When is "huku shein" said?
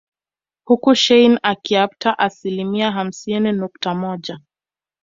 0.63-1.39